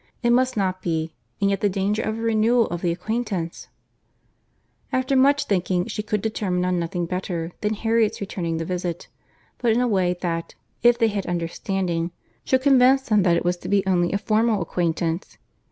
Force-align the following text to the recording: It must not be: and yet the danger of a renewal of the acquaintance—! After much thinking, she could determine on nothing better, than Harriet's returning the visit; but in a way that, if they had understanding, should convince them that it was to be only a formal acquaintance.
It 0.23 0.31
must 0.31 0.57
not 0.57 0.81
be: 0.81 1.13
and 1.39 1.51
yet 1.51 1.61
the 1.61 1.69
danger 1.69 2.01
of 2.01 2.17
a 2.17 2.21
renewal 2.23 2.65
of 2.69 2.81
the 2.81 2.91
acquaintance—! 2.91 3.67
After 4.91 5.15
much 5.15 5.43
thinking, 5.45 5.85
she 5.85 6.01
could 6.01 6.23
determine 6.23 6.65
on 6.65 6.79
nothing 6.79 7.05
better, 7.05 7.51
than 7.61 7.75
Harriet's 7.75 8.19
returning 8.19 8.57
the 8.57 8.65
visit; 8.65 9.09
but 9.59 9.71
in 9.71 9.79
a 9.79 9.87
way 9.87 10.17
that, 10.21 10.55
if 10.81 10.97
they 10.97 11.09
had 11.09 11.27
understanding, 11.27 12.09
should 12.43 12.63
convince 12.63 13.03
them 13.03 13.21
that 13.21 13.37
it 13.37 13.45
was 13.45 13.57
to 13.57 13.69
be 13.69 13.85
only 13.85 14.11
a 14.11 14.17
formal 14.17 14.59
acquaintance. 14.63 15.37